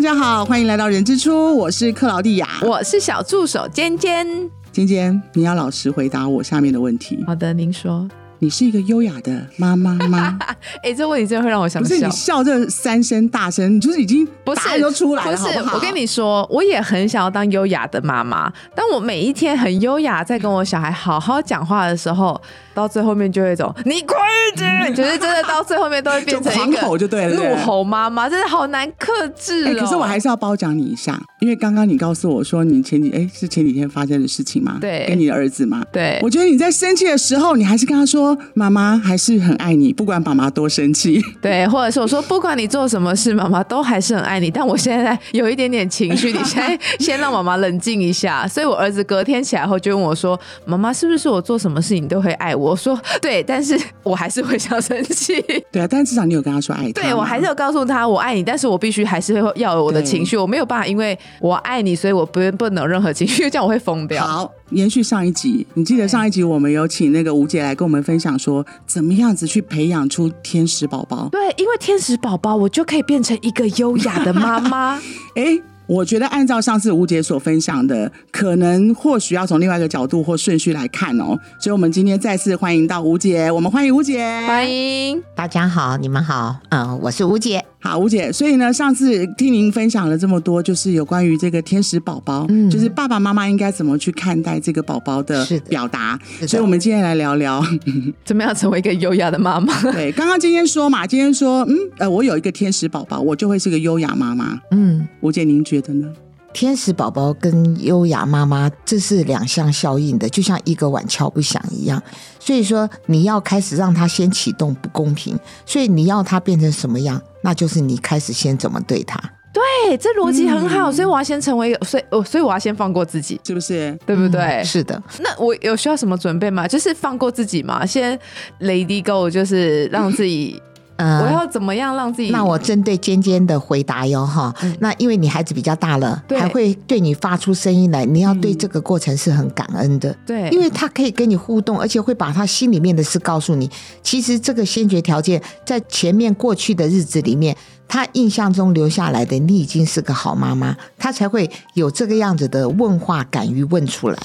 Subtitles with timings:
[0.00, 4.26] 大家好，欢迎来到人之初，我是克劳蒂亚，我是小助手尖尖。
[4.72, 7.22] 尖尖，你要老实回答我下面的问题。
[7.26, 8.08] 好的，您说。
[8.38, 10.38] 你是一个优雅的妈妈吗？
[10.82, 11.88] 哎，这问题真的会让我想笑。
[11.90, 18.50] 不是你笑这三声大声，你就是已经不是都出来了，不是，我跟你说，我也很想要当优雅的妈妈。
[18.74, 22.40] 当我每一天很优雅在跟我小孩好好讲话的时候，
[22.74, 24.16] 到最后面就会走，你快
[24.56, 24.94] 点！
[24.94, 29.80] 就是真的到最后面都会变成一个吼就对了，怒吼妈妈，真的好难克制哦。
[29.80, 34.78] 可是我还是要褒奖你一下，因为刚刚你告诉我说你前几哎是前几天发生的事情吗？
[34.80, 35.82] 对，跟你的儿子吗？
[35.92, 39.00] 对，我觉得你在生气的时候，你还是跟他说妈妈。
[39.02, 41.20] 还是很爱你，不管爸妈多生气。
[41.40, 44.50] 对，或者是我说，不管你做什么事，妈妈都还是很爱你。
[44.50, 48.46] 但我现在有一点点情绪，你先 先让妈妈冷静一下。
[48.46, 55.40] 所以我儿子隔天起来后就问我说：“妈妈，是不是我做什么事情都会爱我？”我说：“对，但是我还是会想生气。
[55.72, 57.02] ”对啊，但至少你有跟他说爱他。
[57.02, 64.24] 对我还是有告诉他我爱你，但是我必须还是会要有我的情绪，我没有办法因为我爱你，所以我不不能有任何情绪，这样我会疯掉。
[64.24, 71.28] 好，延续上一集，你记得上一集我们有请那个吴姐来跟我们分享说，怎么样子去培养出天使宝宝？
[71.30, 75.00] 对，因为天使宝宝，我就可以变成一个优雅的妈妈。
[75.34, 75.60] 哎。
[75.90, 81.36] 我觉得按照上次吴姐所分享的，可能或许要从另外一个角度或顺序来看哦。
[81.58, 87.69] 所以，我们今天再次欢迎到吴姐，我们欢迎吴姐，欢迎大家好，你们好，嗯，我是吴姐。
[87.82, 96.18] 好，吴姐，所以呢，上次听您分享了这么多，就是有关于这个天使宝宝，嗯，就是爸爸妈妈应该怎么去看待这个宝宝的表达。
[96.46, 97.64] 所以，我们今天来聊聊
[98.22, 99.80] 怎么样成为一个优雅的妈妈。
[99.92, 104.60] 对，刚刚今天说嘛，今天说，嗯，呃，我有一个天使宝宝，我就会是个优雅妈妈。
[104.72, 106.06] 嗯，吴姐，您觉得呢？
[106.52, 112.02] 天使宝宝跟优雅妈妈，这是两相效应的，就像一个碗敲不响一样。
[112.38, 119.20] 所以说，你要开始让他先启动不公平，所以你要他变成什么样，那就是你开始先怎么对他。
[119.52, 120.90] 对，这逻辑很好。
[120.90, 123.96] 所以我要先成为，所以哦，所以我要先放过自己，是不是？
[124.04, 124.62] 对不对？
[124.64, 125.00] 是的。
[125.20, 126.66] 那我有需要什么准备吗？
[126.66, 128.18] 就是放过自己嘛，先
[128.60, 130.60] Lady Go，就是让自己。
[131.00, 132.30] 我要怎么样让自己？
[132.30, 134.54] 那我针对尖尖的回答哟哈。
[134.78, 140.14] 那因为你孩子比较大了，还会对你发出声音来，你要对这个过程是很感恩的。
[140.26, 143.70] 对，因为他可以跟你互动，而且会把他心里面的事告诉你。
[144.02, 147.56] 其实这个先决条件，在前面过去的日子里面，
[147.88, 154.18] 他印象中留下来的，你已经是个好妈妈，他才会有这个样子的问话，敢于问出来。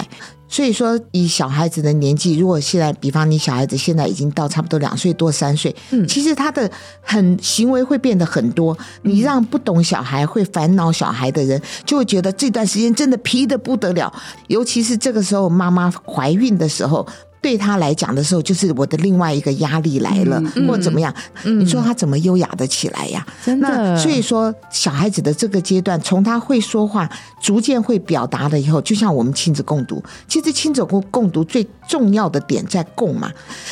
[0.48, 6.70] 所以说，以小孩子的年纪，如果现在，比方你小孩子现在已经到差不多两岁多三岁，嗯，其实他的
[7.00, 8.76] 很行为会变得很多。
[9.02, 14.12] 你让不懂小孩、会烦恼小孩的人，就会觉得这段时间真的皮的不得了。
[14.46, 17.06] 尤其是这个时候，妈妈怀孕的时候。
[17.40, 21.14] 对他来讲的时候，就是我的另外一个压力来了，或怎么样？
[21.44, 23.24] 你说他怎么优雅的起来呀？
[23.44, 23.96] 真的。
[23.96, 27.08] 所以说，小孩子的这个阶段，从他会说话，
[27.40, 33.30] 逐渐会表达了以后，就像我们亲子共读，其实亲子共共读最重要的点在共嘛。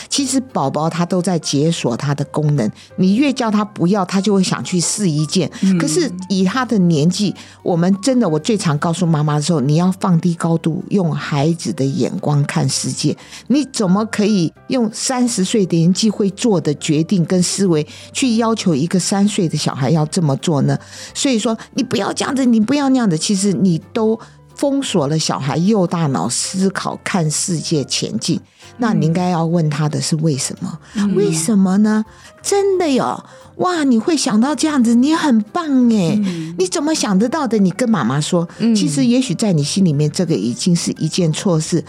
[0.08, 5.50] 其实宝宝他都在解锁他的功能，你越叫他不要，他就会想去试一件。
[5.80, 13.16] 可是以他的年纪，我们真的，我最常告诉妈妈的时候，你要放低高度，用孩子的眼光看世界。
[13.54, 13.64] 你。
[13.72, 20.78] 怎么可以用三十岁的年纪会做的决定跟思维去要求一个三岁的小孩要这么做呢？
[21.12, 24.16] 所以说，你不要这样子，你不要那样的，其实你都
[24.54, 28.40] 封锁了小孩右大脑思考、看世界、前进。
[28.78, 30.78] 那你应该要问他的是为什么？
[31.14, 32.04] 为什么呢？
[32.42, 33.24] 真的哟。
[33.58, 33.84] 哇！
[33.84, 35.64] 你会想到这样子，你很棒
[35.94, 36.18] 哎！
[36.58, 37.56] 你怎么想得到的？
[37.58, 41.84] 你跟妈妈说，其实也许在你心里面，这个已经是一件错事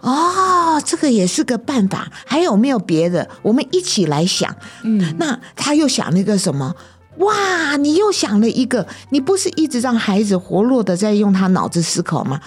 [0.00, 0.82] 哦。
[0.84, 3.28] 这个也是个办法，还有没有别的？
[3.42, 4.52] 我们一起来想。
[4.82, 6.74] 嗯，那他又想了一个什么？
[7.18, 7.76] 哇！
[7.76, 12.40] 你又想了一个，你不是一直让孩子活络的在用他脑子思考吗？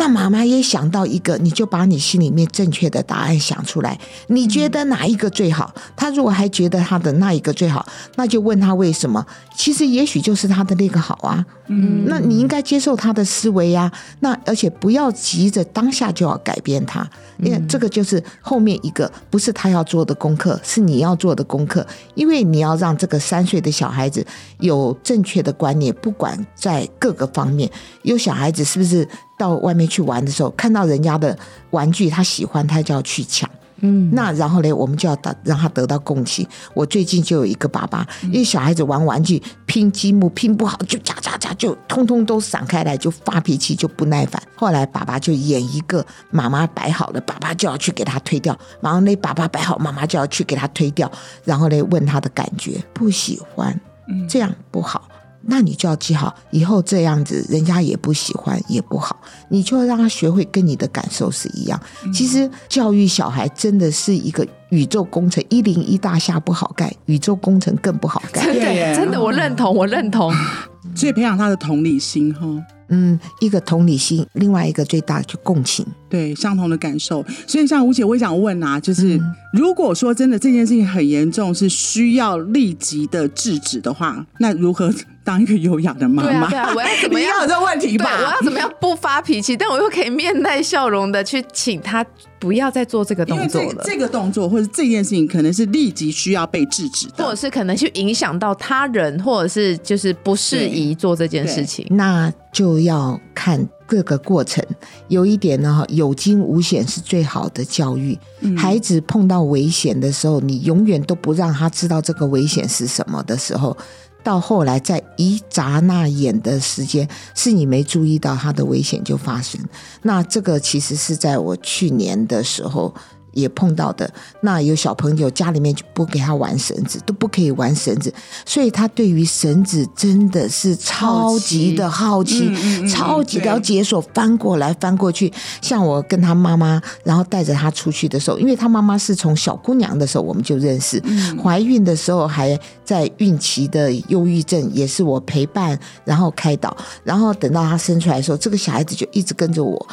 [0.00, 4.00] 那妈妈也想到一个，你就把你心里面正确的答案想出来。
[4.28, 5.74] 你觉得哪一个最好？
[5.94, 7.86] 他如果还觉得他的那一个最好，
[8.16, 9.26] 那就问他为什么。
[9.54, 11.44] 其实也许就是他的那个好啊。
[11.66, 13.92] 嗯，那你应该接受他的思维呀。
[14.20, 17.06] 那而且不要急着当下就要改变他，
[17.40, 21.86] 因为这个就是后面一个不是他要做的功课，是你要做的功课。
[22.14, 24.26] 因为你要让这个三岁的小孩子
[24.60, 27.70] 有正确的观念，不管在各个方面，
[28.00, 29.06] 有小孩子是不是？
[29.40, 31.34] 到外面去玩的时候，看到人家的
[31.70, 33.48] 玩具，他喜欢，他就要去抢。
[33.82, 36.46] 嗯，那然后呢，我们就要得让他得到共情。
[36.74, 44.42] 我最近就有一个爸爸，因为小孩子玩玩具拼积木拼不好，就夹夹夹，就通通都散开来，就发脾气，就不耐烦。
[44.54, 48.54] 后来爸爸就演一个妈妈摆好了，爸爸就要去给他推掉。
[48.82, 51.10] 然后那爸爸摆好，妈妈就要去给他推掉。
[51.42, 53.80] 然后呢，问他的感觉，不喜欢，
[54.28, 55.08] 这样不好。
[55.42, 59.20] 那你就要记好，以后这样子人家也不喜欢，也不好。
[59.48, 61.80] 你就要让他学会跟你的感受是一样。
[62.12, 68.44] 其实教育小孩真的是一个宇宙工程，一零一大厦不好盖，宇宙工程更不好盖。
[68.52, 70.32] 对，真的，我认同，我认同。
[70.94, 72.46] 所以培养他的同理心，哈。
[72.92, 77.24] 嗯，一个同理心，另外一个最大就共情，对相同的感受。
[77.46, 79.20] 所以像吴姐，我也想问啊，就是
[79.52, 86.48] 如果说真的这件事情很严重，是需要立即的制止的话，那如何当一个优雅的妈妈？
[86.48, 87.30] 对啊，我要怎么样？
[87.42, 88.10] 有这问题吧？
[88.18, 92.04] 我要怎么样不发脾气，但我又可以面带笑容的去请他
[92.38, 93.82] 不要再做这个动作了。
[93.84, 101.86] 这个动作或者这件事情，可能是立即需要被制止的，或者是可能去影响到他人，或者是就是不适宜做这件事情。
[101.90, 104.64] 那就要看各个过程。
[105.08, 108.18] 有一点呢，有惊无险是最好的教育。
[108.56, 113.76] 孩子碰到危险的时候，你永远都不让他知道这个危险是什么的时候，
[114.22, 119.60] 到后来在一眨那眼的时间，是你没注意到它的危险就发生。
[120.02, 122.94] 那这个其实是在我去年的时候。
[123.32, 124.10] 也碰到的，
[124.40, 128.12] 那有小朋友家里面就不给他玩绳子，都不可以玩绳子，
[128.44, 132.50] 所以他对于绳子真的是超级的好奇，
[132.88, 135.32] 超级的要解锁，翻过来翻过去。
[135.60, 141.02] 像我跟他妈妈，然后带着他出去的时候，因为他妈妈是从小姑娘的时候我们就认识，
[141.42, 149.86] 怀孕的时候还在孕期的忧郁症，也是我陪伴，然后开导，然后等到他生出来的时候，这个小孩子就一直跟着我。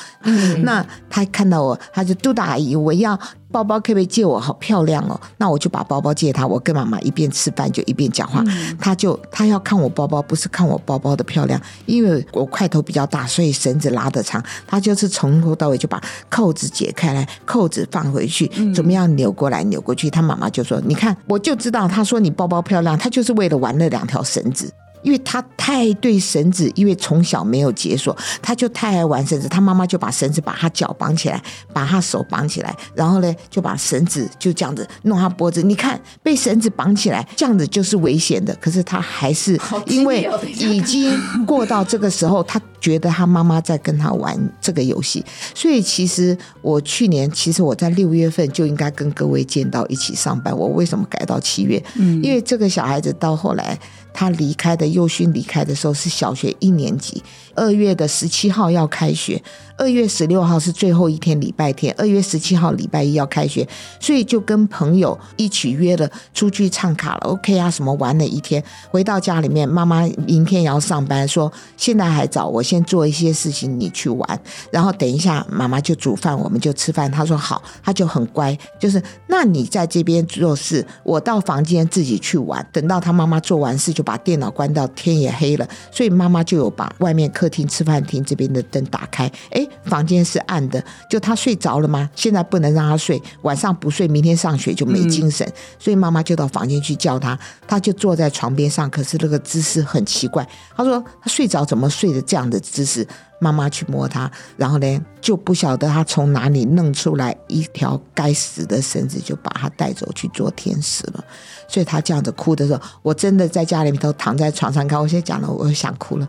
[0.64, 3.18] 那他看到我，他就嘟大阿姨，我要。
[3.52, 4.40] 包包可不可以借我？
[4.40, 5.20] 好漂亮哦！
[5.38, 6.46] 那我就把包包借他。
[6.46, 8.44] 我跟妈妈一边吃饭就一边讲话。
[8.80, 14.44] 他就他要看我包包，不是看我包包的漂亮，因为我块头比较大，所以绳子拉得长。
[14.66, 20.10] 他就是从头到尾就把扣子解开来，扣子放回去，怎么样扭过来扭过去。
[20.10, 24.72] 他妈妈就说：“你看，我就知道。”他说：“你包包漂亮。”他就是为了玩那两条绳子。
[25.08, 29.48] 因为他太对绳子，因为从小没有解锁，他就太爱玩绳子。
[29.48, 35.64] 他妈妈就把绳子把他脚绑起来，把他手绑起来，然后呢就把绳子就这样子弄他脖子。
[35.64, 38.54] 你看被绳子绑起来，这样子就是危险的。
[38.60, 45.24] 可是他还是因为已经过到这个时候，他觉得他妈妈在跟他玩这个游戏。
[45.56, 50.54] 所以其实我去年其实我在六月份就应该跟各位见到一起上班。
[50.54, 51.82] 我为什么改到七月？
[51.96, 53.80] 嗯，因为这个小孩子到后来。
[54.20, 57.22] 他离开的幼勋离开的时候是小学一年级，
[57.54, 59.40] 二月的十七号要开学。
[59.78, 61.94] 二月十六号是最后一天，礼拜天。
[61.98, 63.68] 二月十七号礼拜一要开学，
[64.00, 68.64] 所以就跟朋友一起约了出去唱卡拉 OK 啊，什么玩了一天。
[68.90, 74.40] 回到家里面，妈妈明天也要上班，说现在还早，我先做一些事情，你去玩。
[74.72, 77.10] 然后等一下妈妈就煮饭，我们就吃饭。
[77.12, 82.66] 她说好，她就很乖，就是那你在这边做事，我到房间自己去玩。
[82.72, 89.32] 等到他妈妈做完事，就把电脑关到天也黑了，所以妈妈就有把外面客厅、吃饭厅这边的灯打开。
[89.52, 89.67] 哎。
[89.86, 92.10] 房间是暗的，就他睡着了吗？
[92.16, 95.48] 现在不能让他睡，晚上不睡，明天上学就没精神。
[95.80, 97.38] 所以妈妈就到房间去叫他，
[97.68, 100.48] 他就坐在床边上，可是那个姿势很奇怪。
[100.76, 103.08] 他说他睡着怎么睡的这样的姿势？
[103.40, 111.24] 妈妈去摸他，然后呢就不晓得他从哪里弄出来一条该死的绳子，就把他带走去做天使了。
[111.68, 115.00] 所以他这样子哭的时候，我真的在家里面都躺在床上看。
[115.00, 116.28] 我现在讲了，我想哭了，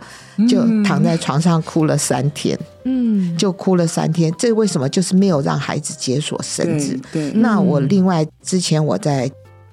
[0.48, 4.34] 就躺在床上哭了三天，嗯，就哭了三天。
[4.36, 4.88] 这为什么？
[4.88, 6.98] 就是没有让孩子解锁绳子。
[7.12, 9.30] 对，那我另外之前我在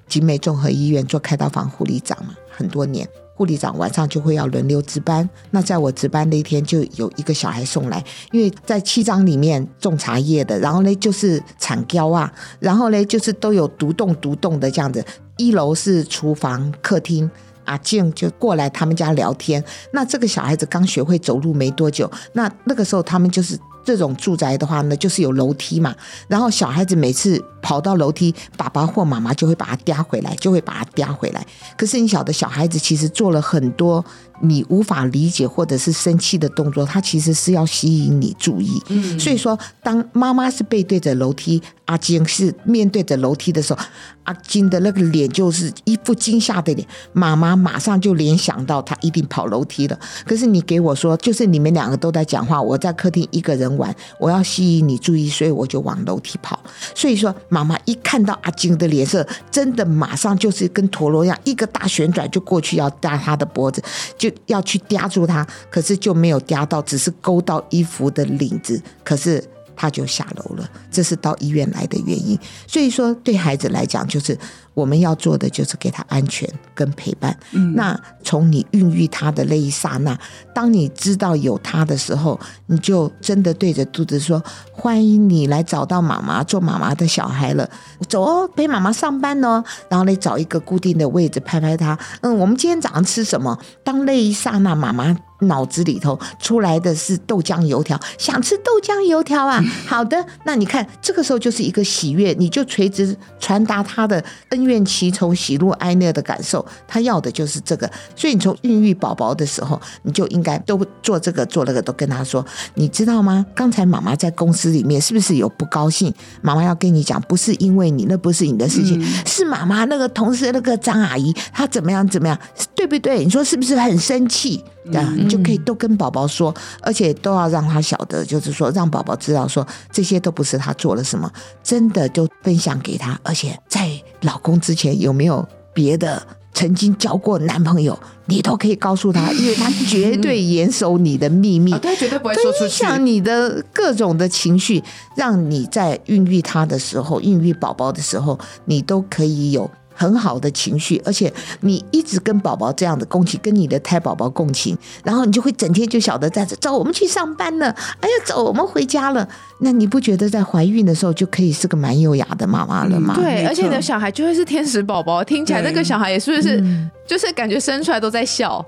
[0.08, 3.06] 集美综合医院做开刀房护理长嘛，很多年。
[3.36, 5.28] 护理长晚上就会要轮流值班。
[5.50, 8.02] 那在我值班那一天，就有一个小孩送来，
[8.32, 15.04] 因为在七章里面种茶叶的，然后呢就是产胶啊，然后呢就是都有独栋独栋的这样子。
[15.36, 17.30] 一楼是厨房、客厅，
[17.66, 19.62] 阿静就过来他们家聊天。
[19.92, 25.94] 那这个小孩子刚学会走路没多久，那那个时候他们就是这种住宅的话呢，就是有楼梯嘛，
[26.28, 27.42] 然后小孩子每次。
[27.62, 31.44] 跑到楼梯，爸爸或妈妈就会把他嗲回来，就会把他嗲回来。
[31.76, 34.04] 可是你晓得，小孩子其实做了很多
[34.40, 38.80] 你无法理解或者是生气的动作，他其实是要吸引你注意。
[38.86, 43.80] 嗯，所以说，当妈妈是背对着楼梯，阿金是面对着楼梯的时候，
[44.24, 46.86] 阿金的那个脸就是一副惊吓的脸。
[47.12, 49.98] 妈妈马上就联想到他一定跑楼梯了。
[50.24, 56.60] 可是你给我说，就是你们两个都在讲话，我在客厅一个人玩，我要吸引你注意，所以我就往楼梯跑。
[56.94, 57.34] 所以说。
[57.48, 63.82] 妈妈一看到阿金的脸色，真的马上就是跟陀螺一样，一个大旋转就过去要搭他的脖子，
[64.18, 68.82] 就要去嗲住他，可是就没有嗲到，只是勾到衣服的领子。
[69.04, 69.42] 可是
[69.76, 70.68] 他就下楼了。
[70.90, 72.38] 这是到医院来的原因。
[72.66, 74.36] 所以说，对孩子来讲，就是
[74.74, 77.36] 我们要做的就是给他安全跟陪伴。
[77.74, 80.18] 那从你孕育他的那一刹那，
[80.54, 84.42] 当你知道有他的时候，你就真的对着肚子说
[84.72, 87.68] ：“欢迎你来找到妈妈，做妈妈的小孩了。
[88.08, 89.62] 走哦，陪妈妈上班哦。
[89.88, 91.98] 然后你找一个固定的位置，拍拍他。
[92.20, 93.58] 嗯，我们今天早上吃什么？
[93.84, 99.62] 当那一刹那，妈妈。”脑子里头出来的是豆浆油条，想吃豆浆油条啊！
[99.86, 107.90] 好的，那你看这个时候就是一个喜悦，你就垂直传达他的恩怨情仇、喜怒哀乐的感受，他要的就是这个。
[108.14, 113.44] 所以你从孕育宝宝的时候，你就应该都做这个做那个，都跟他说，你知道吗？
[113.54, 116.12] 刚才妈妈在公司里面是不是有不高兴？
[116.42, 122.38] 妈妈要跟你讲，不是因为你，那不是你的事情，是妈妈那个同事那个张阿姨她怎么样怎么样，
[122.74, 123.24] 对不对？
[123.24, 124.64] 你说是不是很生气？
[124.92, 131.30] 对，你就可以都跟宝宝说，而且都要让他晓得，就是说让宝宝知道，说这些都不是他做了什么，
[131.62, 133.18] 真的就分享给他。
[133.22, 133.90] 而且在
[134.22, 136.24] 老公之前有没有别的
[136.54, 142.60] 曾经交过男朋友，你都可以告诉他，因为他绝对严守你的秘密，他绝对不会说出去。
[142.60, 144.82] 分享你的各种的情绪，
[145.16, 149.70] 让你在孕育他的时候，孕育宝宝的时候，你都可以有。
[149.96, 159.26] 很好的情绪，而且你一直跟宝宝这样的共情，跟你的胎宝宝共情，然后你就会整天就晓得在这走，我们去上班了，哎呀，走，我们回家了。
[159.60, 163.14] 那你不觉得在怀孕的时候就可以是个蛮优雅的妈妈了吗？
[163.16, 166.62] 对，而且你的小孩就会是天使宝宝，听起来那个小孩也是不是，
[167.08, 168.62] 就是感觉生出来都在笑。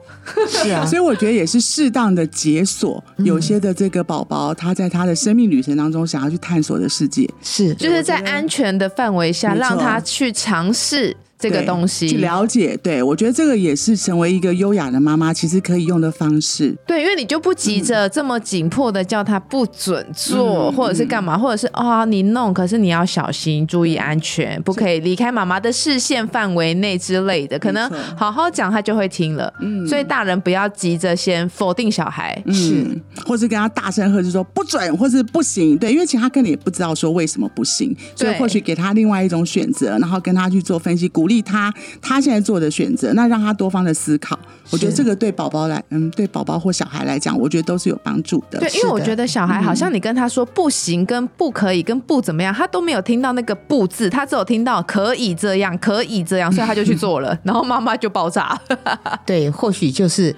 [0.48, 11.14] 是啊， 所以我觉得也是适当的解锁有些的这个宝宝，他在他的生命旅程当中想要去探索的世界，是就是在安全的范围下让他去尝试。
[11.38, 16.76] 这个东西去了解，对我觉得这个也是成为一个优雅的妈妈，其实可以用的方式。
[16.84, 27.56] 对，因为你就不急着这么紧迫的叫他不准做，或者是干嘛，或者是啊你弄，可是你要小心，注意安全，不可以离开妈妈的视线范围内之类的。
[27.56, 29.52] 可能好好讲，他就会听了。
[29.60, 32.84] 嗯，所以大人不要急着先否定小孩，是，
[33.24, 35.78] 或是跟他大声喝，就说不准，或是不行。
[35.78, 41.27] 对，因为其实他根本也不知道说为什么不行，所以或许给他另外一种选择，然后跟他去做分析，鼓。
[41.28, 41.70] 鼓励他，
[42.00, 44.38] 他现在做的选择，那让他多方的思考。
[44.70, 48.58] 我觉得这个对宝宝来，嗯，对宝宝或小孩来讲，我觉得都是有帮助的。
[48.58, 58.58] 对，因为我觉得小孩好像你跟他说不行、跟不可以、跟不怎么样，他都没有听到那个“不”字，他只有听到可以这样、可以这样，所以他就去做了， 然后妈妈就爆炸。
[59.26, 60.34] 对，或许就是。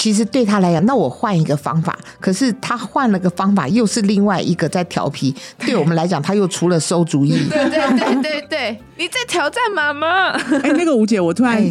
[0.00, 1.98] 其实对他来讲，那我换一个方法。
[2.18, 5.34] 可是他换了个方法，又是另外一个在调皮。
[5.58, 7.32] 对我们来讲，他又除了馊主意。
[7.50, 10.30] 对对对对对，你在挑战妈妈。
[10.62, 11.62] 哎，那个吴姐，我突然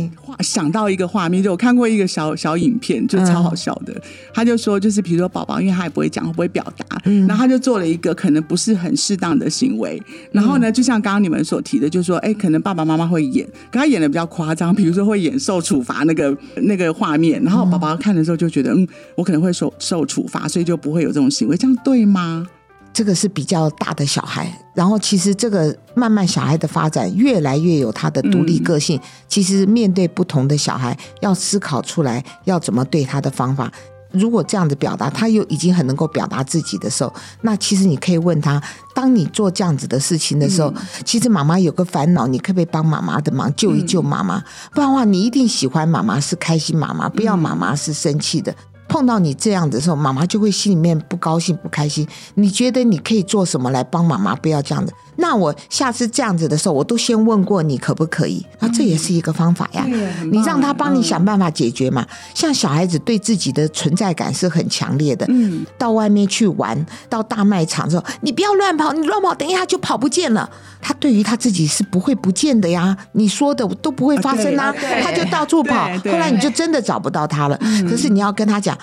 [0.42, 4.00] 想到一个画面，就我看过一个小小影片，就超好笑的。
[4.32, 10.00] 他就说，就是比如说宝宝，因为他也不会讲，不会表达，然后他就做了一个可能不是很适当的行为。
[10.32, 18.19] 然后呢，就像刚刚你们所提的，就是说，哎，可能爸爸妈妈会演，可他演的比较夸张，比如说会演受处罚那个那个画面，然后宝宝看。
[18.20, 22.46] 看的时候就觉得，嗯，我可能会受受处罚，所以就不会有这种行为，这样对吗？
[22.92, 29.00] 这个是比较大的小孩，然后其实这个慢慢小孩的发展越来越有他的独立个性。
[29.28, 33.72] 其实面对不同的小孩，要思考出来要怎么对他的方法。
[34.12, 38.62] 如果这样子表达，他又已经很能够表达自己的时候，那其实你可以问他：
[38.94, 40.74] 当你做这样子的事情的时候，
[41.06, 44.44] 其实妈妈有个烦恼，你可不可以帮妈妈的忙，救一救妈妈？
[44.74, 48.54] 不然的话，你一定喜欢妈妈是开心妈妈，不要妈妈是生气的。
[48.88, 52.08] 碰到你这样的时候，妈妈就会心里面不高兴、不开心。
[52.34, 54.36] 你觉得你可以做什么来帮妈妈？
[54.36, 54.92] 不要这样的。
[55.20, 58.46] 那我下次这样子的时候，我都先问过你可不可以？
[58.60, 59.86] 那这也是一个方法呀。
[60.32, 62.06] 你让他帮你想办法解决嘛。
[62.34, 65.26] 像小孩子对自己的存在感是很强烈的。
[65.30, 65.66] 嗯。
[65.78, 70.50] 到外面去玩，到大卖场的时候，你不要乱跑，你乱跑，等一下就跑不见了。
[70.82, 72.98] 他对于他自己是不会不见的呀。
[73.12, 74.74] 你说的都不会发生啊，
[75.04, 75.90] 他就到处跑。
[76.06, 77.60] 后来你就真的找不到他了。
[77.90, 78.78] 可是你要跟他讲。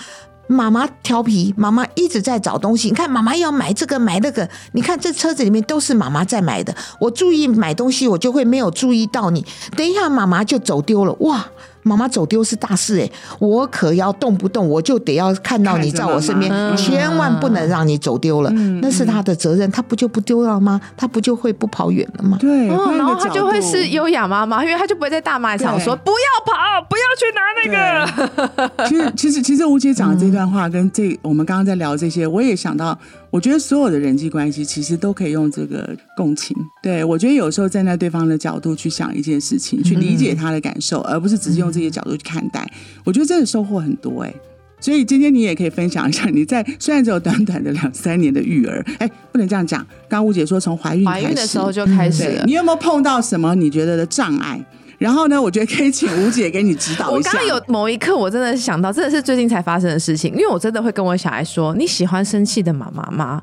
[0.47, 2.89] 妈妈调皮，妈妈一直在找东西。
[2.89, 4.49] 你看，妈妈要买这个买那个。
[4.73, 6.75] 你看，这车子里面都是妈妈在买的。
[7.01, 9.45] 我注意买东西，我就会没有注意到你。
[9.77, 11.13] 等一下，妈妈就走丢了。
[11.21, 11.47] 哇！
[11.87, 18.51] 妈妈走丢是大事哎，我可要动不动我就得要看到你在我身边，千万不能让你走丢了，
[18.83, 20.81] 那是他的责任，他不就不丢了吗？
[20.97, 22.37] 他不就会不跑远了吗？
[22.41, 28.87] 对，然后他就会是优雅妈妈，因为他就不会在大卖场说不要跑，不要去拿那个。
[28.89, 32.99] 其实，其实，其实吴姐讲的这段话跟这我们刚刚在聊这些，我也想到。
[33.29, 36.57] 我觉得所有的人际关系其实都可以用这个共情。
[36.83, 42.67] 对我觉得有时候站在对方的角度去想一件事情，去理解他的感受，而不是只是用这些角度去看待。
[43.05, 44.35] 我觉得真的收获很多哎。
[44.79, 49.85] 所以今天你也可以分享一下，你在虽然只有短短的两三年的育儿，哎，不能这样讲。
[50.09, 54.63] 刚吴姐说从怀孕怀孕的时候就开始了，你有没有碰到什么你觉得的障碍？
[54.99, 57.31] 然后呢，我觉得可以请吴姐给你指导一下。
[57.31, 63.43] 我刚刚有某一刻，我真的想到，真的是最近才发生的事情，因为我真的会跟我小孩说：“你喜欢生气的妈妈吗？”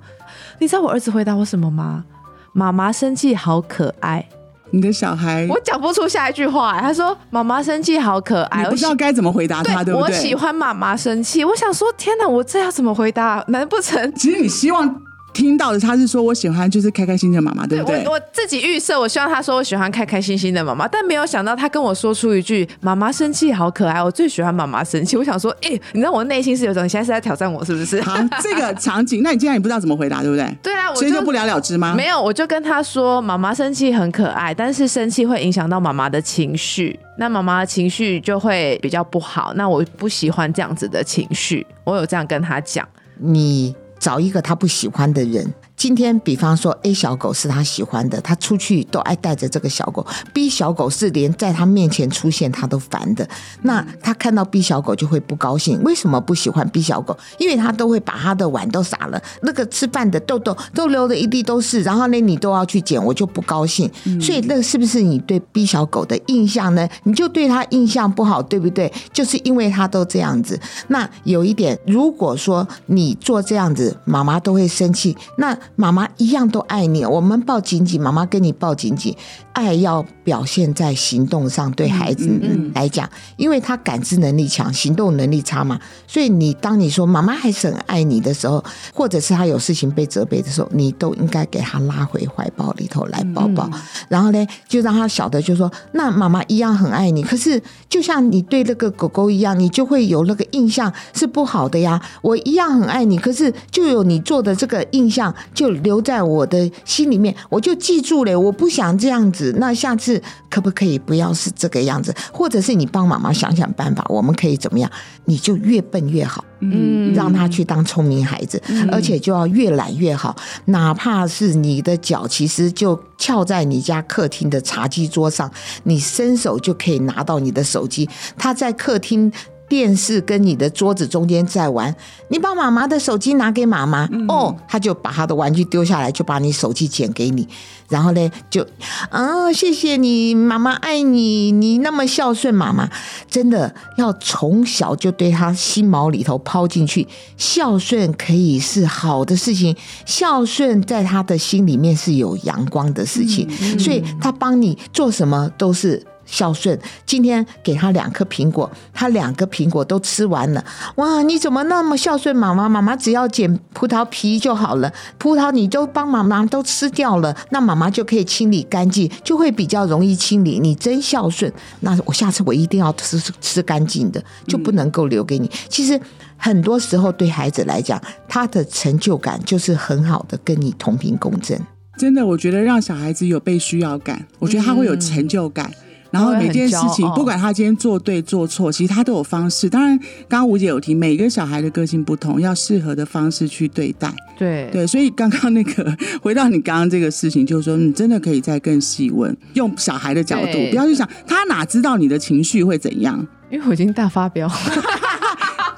[0.60, 2.06] 你知道我儿子回答我什么吗？
[2.54, 4.28] 妈妈生气好可爱。
[4.74, 6.82] 你的小孩，我讲不出下一句话。
[6.82, 10.15] 他说：“妈妈生气好可爱。”我不知道该怎么回答他，对不对？
[10.15, 11.46] 我喜欢妈妈生气。
[11.46, 13.46] 我想说，天哪，我这要怎么回答？
[13.50, 14.12] 难不成？
[14.15, 15.00] 其实你希望。
[15.34, 18.04] 听到的他是说我喜欢就是开开心心的妈妈，对不对？
[18.06, 25.18] 我我自己预设，我希望他说我喜欢开开心心的妈妈，但没有想到他跟我说出一句“妈妈生气好可爱”，我最喜欢妈妈生气。
[25.18, 28.02] 我想说，哎，你知道我内心是有种，你现在是在挑战我是不是？
[28.04, 30.46] 好，这个场景，那你既然你不知道怎么回答，对不对？
[30.62, 31.94] 对啊，所以就不了了之吗？
[31.96, 39.54] 没有，我就跟他说，妈妈生气很可爱，但是生气会影响到妈妈的情绪，那妈妈的情绪就会比较不好。
[39.56, 42.88] 那我不喜欢这样子的情绪，我有这样跟他讲。
[43.18, 45.53] 你找一个他不喜欢的人。
[45.84, 50.08] 今天，比方说 A 小狗是他喜欢的，他出去都爱带着这个小狗。
[50.32, 53.28] B 小狗是连在他面前出现他都烦的，
[53.63, 55.84] 那他看到 B 小狗就会不高兴。
[55.84, 57.18] 为什么不喜欢 B 小狗？
[57.38, 63.92] 因为他都会把他的碗都洒了，那个吃饭的豆豆都流的一地都是，然后呢你都要去捡，我就不高兴。
[64.22, 66.88] 所以那个是不是你对 B 小狗的印象呢？
[67.04, 68.90] 你就对他印象不好，对不对？
[69.12, 70.58] 就是因为他都这样子。
[70.88, 75.18] 那有一点，如果说你做这样子，妈妈都会生气。
[75.38, 79.15] 那妈妈一样都爱你，我们抱紧紧，妈妈跟你抱紧紧。
[79.53, 82.27] 爱要表现在行动上，对孩子
[82.74, 93.70] 来讲，因为他感知能力强，行动能力差嘛，所以你当你说妈妈还是很爱你的时候，或者是他有事情被责备的时候，你都应该给他拉回怀抱里头来抱抱，
[94.10, 97.22] 然后呢，就让他晓得，就说那妈妈一样很爱你。
[97.22, 102.01] 可是就像你对那个狗狗一样，你就会有那个印象是不好的呀。
[102.24, 109.56] 我一样很爱你，可是就有你做的这个印象就留在我的心里面，我就记住了，我不想这样子。
[109.58, 112.13] 那下次可不可以不要是这个样子？
[112.32, 114.89] 或者是你帮妈妈想想办法，我们可以怎么样？
[115.26, 120.36] 你就越笨越好，嗯，让他去当聪明孩子，而且就要越懒越好。
[120.65, 125.49] 哪怕是你的脚其实就翘在你家客厅的茶几桌上，
[125.84, 128.10] 你伸手就可以拿到你的手机。
[128.38, 129.32] 他在客厅。
[129.69, 131.95] 电视跟你的桌子中间在玩，
[132.28, 137.47] 你把妈妈的手机拿给妈妈，哦，他就把他的玩具丢下来，就把你手机捡给你，
[137.89, 138.65] 然后呢，就
[139.10, 142.89] 啊，谢谢你，妈妈爱你，你那么孝顺，妈妈。
[143.30, 153.49] 真的要从小就对他心毛里头抛进去，孝顺可以是好的事情，孝顺在他的心里面是有阳光的事情，
[153.80, 156.06] 所以他帮你做什么都是。
[156.25, 160.63] 孝顺，今天给他两颗苹果，他两个苹果都吃完了。
[160.95, 162.67] 哇，你怎么那么孝顺妈妈？
[162.67, 170.59] 妈妈只要捡葡萄皮就好了，葡萄你都帮妈妈都吃掉了，那妈妈就可以清理干净，就会比较容易清理。
[170.59, 175.49] 你真孝顺，那我下次我一定要吃吃干净的，就不能够留给你。
[175.67, 175.99] 其实
[176.38, 181.59] 很多时候对孩子来讲，他的成就感就是很好的跟你同频共振。
[181.97, 185.71] 真的，我觉得让小孩子有被需要感，我觉得他会有成就感。
[186.13, 189.67] 然后每件事情，不管他今天做对做错，其实他都有方式。
[189.67, 189.97] 当然，
[190.30, 194.13] 刚刚吴姐有提，每个小孩的个性不同，要适合的方式去对待。
[194.38, 203.26] 对对，所以刚刚那个回到你刚刚这个事情，就是说，你真的可以再更细问，用小孩的角度，不要去想他哪知道你的情绪会怎样。
[203.49, 204.47] 因为我已经大发飙。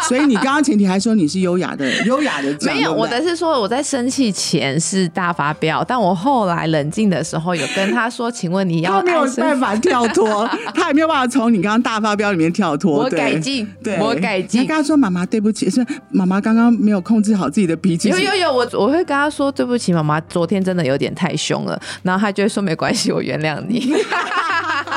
[0.08, 13.04] 所以你刚刚前提还说你是优雅的，优雅的没有，我的是说我在生气前是大发飙，但我后来冷静的时候有跟他说，请问你要没有办法跳脱， 他也没有办法从你刚刚大发飙里面跳脱。
[13.04, 14.62] 我改进，对，我改进。
[14.62, 18.10] 你跟他说妈妈对不起，是妈妈刚刚没有控制好自己的脾气。
[18.10, 23.94] 有有有，我我会跟他说对不起，妈妈昨天真的有点太凶了，然后他就会说没关系，我原谅你。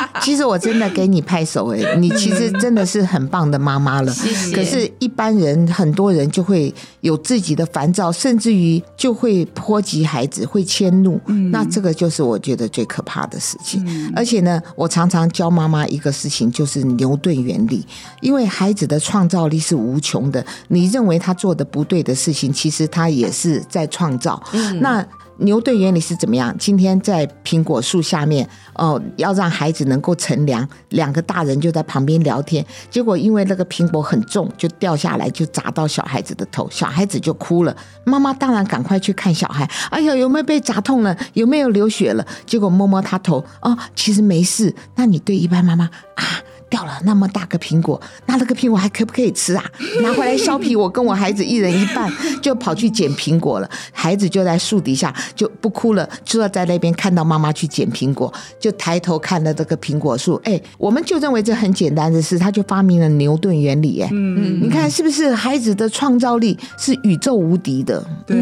[0.23, 4.13] 其实我真的给你拍手哎，你其实真的是很棒的妈妈了。
[4.13, 4.55] 谢谢。
[4.55, 11.21] 可是，一般人很多人就会有自己的烦躁，甚至于就会波及孩子，会迁怒。
[11.51, 14.13] 那这个就是我觉得最可怕的事情。
[14.15, 17.87] 而且呢，我常常教妈妈一个事情，就是牛顿原理。
[18.21, 24.43] 因为孩子的创造力是无穷的，你认为他做的不对的事情，其实他也是在创造。
[24.81, 25.07] 那。
[25.39, 26.55] 牛顿原理是怎么样？
[26.59, 32.65] 今天在苹果树下面，哦，要让孩子能够乘凉，两个大人就在旁边聊天。
[32.91, 37.77] 结果因为那个苹果很重，就掉下来，就砸到小孩子的头，小孩子就哭了。
[38.05, 41.17] 妈妈当然赶快去看小孩，哎呀，有没有被砸痛了？
[41.35, 42.27] 有没有流血了？
[42.45, 44.75] 结果摸摸他头，哦，其实没事。
[44.97, 45.85] 那你对一般妈妈
[46.17, 46.25] 啊？
[46.69, 49.65] 掉了那么大个苹果，那那个苹果还可不可以吃啊？
[50.03, 52.11] 拿回来削皮，我跟我孩子一人一半，
[52.43, 53.69] 就跑去捡苹果了。
[53.93, 60.41] 孩子就在树底下就不哭了，就要在那边看到妈妈去捡苹果，就抬头看了这个苹果树。
[60.45, 64.01] 哎，我们就认为这很简单的事，他就发明了牛顿原理。
[64.01, 68.05] 哎，嗯，你看是不是孩子的创造力是宇宙无敌的？
[68.27, 68.37] 对，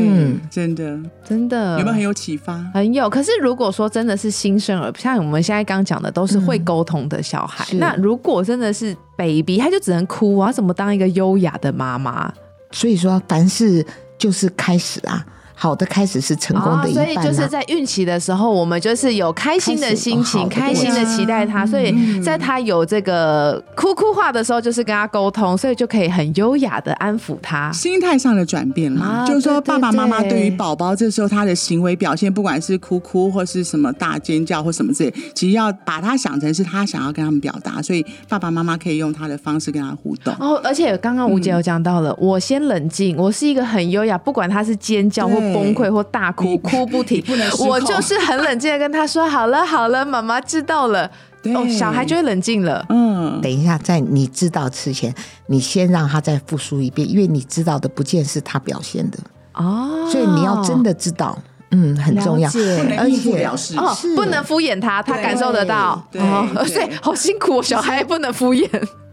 [0.50, 2.58] 真的，真的，有没有很有启发？
[2.74, 3.08] 很有。
[3.08, 12.32] 可是如果说真的是新生儿，像我们现在刚讲的，都是会沟通的小孩，那如如果真的是 baby，他就只能哭我要，怎么当一个优雅的妈妈？
[12.70, 13.84] 所以说，凡事
[14.16, 15.22] 就是开始啊。
[15.58, 17.04] 好的开始是成功的一半。
[17.04, 21.64] 所以就是在孕期的时候，我们就是有开心的心情，开心的期待他。
[21.66, 27.72] 所以在他有这个哭哭话的时候，就是跟他沟通，所以就可以很优雅的安抚他。
[27.72, 40.34] 心态上的转变嘛，就是说爸爸妈妈对于宝宝这时候他的行为表现，不管是哭哭或是什么大尖叫或什么之类，其实要把他想成是他想要跟他们表达，所以爸爸妈妈可以用他的方式跟他互动。
[40.38, 45.45] 哦，而且刚刚吴姐有讲到了，我先冷静，我是一个很优雅，不管他是尖叫或。
[45.52, 47.24] 崩溃或大哭，哭不停，
[47.58, 51.10] 我就是很冷静的跟他说：“好了好了，妈妈知道了。”
[51.54, 52.84] 哦，小孩就会冷静了。
[52.88, 55.14] 嗯，等一下，在你知道之前，
[55.46, 59.18] 你先让他再复述一遍，因为你知道的不见是他表现的。
[59.54, 61.38] 哦，所以你要真的知道，
[61.70, 62.50] 嗯，很重要，
[62.98, 63.44] 而且
[63.76, 66.04] 哦，不能敷衍他，他感受得到。
[66.14, 68.68] 哦，所以好辛苦，小孩不能敷衍。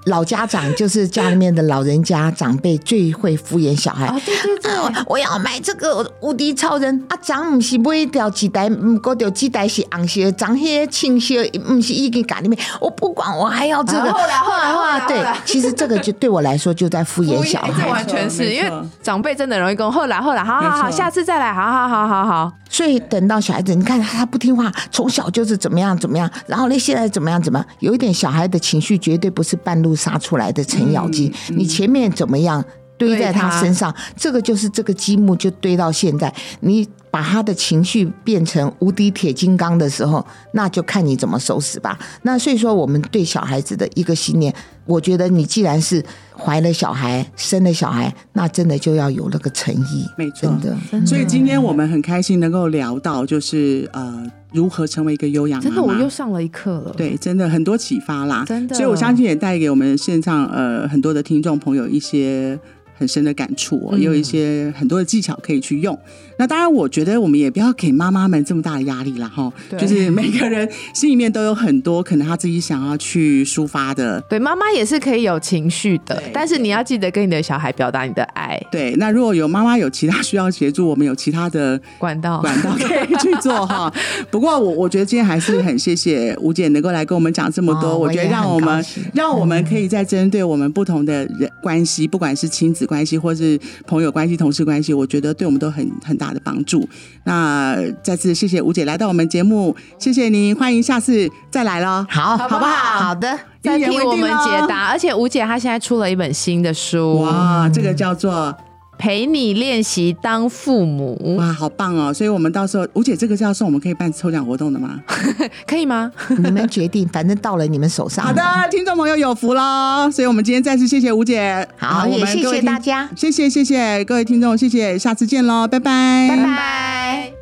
[0.05, 4.07] 老家长就是家里面的老人家长辈最会敷衍小孩。
[4.25, 7.17] 对对对，我要买这个无敌超人啊！
[7.21, 11.35] 长不是买条几代，唔过条几代是红色，长些青色，
[11.69, 12.59] 唔是一根杆里面。
[12.81, 14.11] 我不管，我还要这个。
[14.11, 17.87] 后来后来后来，对，其实这个就对我来说就在敷衍小孩。
[17.87, 22.51] 完全是因为长辈真的容易跟后来后来，好好好，下次再来，好好好好好。
[22.73, 31.31] 所以等到小孩子，你看他不听话，从小就是怎么样怎么样，然后呢现在怎么样怎么样，有一点小孩的情绪绝对不是半路杀出来的程咬金。
[31.49, 32.65] 你前面怎么样
[32.97, 36.33] 堆在他身上，这个就是这个积木就堆到现在。
[36.61, 41.99] 你把他的情绪变成无敌铁金刚的时候，那就看你怎么收拾吧。
[42.23, 44.51] 那所以说，我们对小孩子的一个信念，
[44.87, 46.03] 我觉得你既然是。
[46.35, 50.75] 怀了小孩，生了小孩，那真的就要有那个诚意，没错的。
[51.05, 55.69] 所以今天我们很开心能够聊到，就是呃，如何成为一个优雅妈妈。
[55.69, 56.91] 真的，我又上了一课了。
[56.97, 58.43] 对，真的很多启发啦。
[58.47, 62.59] 真的，所以我相信也带给我们线上呃很多的听众朋友一些。
[62.97, 65.97] 很深的感触，也有一些很多的技巧可以去用。
[66.37, 69.51] 那当然，我觉得我们也不要给妈妈们这么大的压力了哈。
[69.77, 74.19] 就是每个人心里面都有很多可能他自己想要去抒发的。
[74.29, 78.59] 对，妈妈也是可以有情绪的，但是你要记得跟你的小孩表达你的爱。
[78.71, 83.93] 对，那如果有妈妈有其他需要协助，我们有其他的管道管道可以去做哈。
[84.31, 87.97] 不过我我觉得今天还是很谢谢吴姐能够来跟我们讲这么多。
[87.97, 92.82] 我觉得让我们让我们可以再针对我们不同的人关系，不管是亲子。
[92.85, 96.87] 关系，或是朋友关系、同事关系，我觉得对我们都很很大的帮助。
[97.23, 103.05] 那再次谢谢吴姐来到我们节目，谢谢您，欢迎下次再来喽，好，好不好？
[103.05, 104.87] 好的，再替我们解答。
[104.87, 108.55] 而且吴姐她现在出了一本新的书，哇，这个叫做。
[109.03, 112.13] 陪你练习当父母，哇，好棒哦！
[112.13, 114.97] 所以，我们到时候吴姐这个是要送我们可以办抽奖活动的吗？
[115.67, 116.09] 可以吗？
[116.29, 118.23] 你们决定，反正到了你们手上。
[118.23, 120.09] 好的，听众朋友有福喽！
[120.09, 127.33] 所以，我们今天再次谢谢吴姐，好，也谢谢大家，谢谢谢谢各位听众，谢谢，下次见喽，拜拜，拜拜。